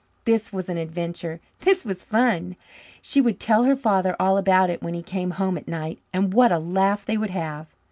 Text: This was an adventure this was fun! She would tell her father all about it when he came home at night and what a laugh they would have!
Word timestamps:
This 0.25 0.51
was 0.51 0.67
an 0.67 0.77
adventure 0.77 1.41
this 1.59 1.85
was 1.85 2.03
fun! 2.03 2.55
She 3.03 3.21
would 3.21 3.39
tell 3.39 3.65
her 3.65 3.75
father 3.75 4.15
all 4.19 4.35
about 4.35 4.71
it 4.71 4.81
when 4.81 4.95
he 4.95 5.03
came 5.03 5.29
home 5.29 5.59
at 5.59 5.67
night 5.67 5.99
and 6.11 6.33
what 6.33 6.51
a 6.51 6.57
laugh 6.57 7.05
they 7.05 7.17
would 7.17 7.29
have! 7.29 7.67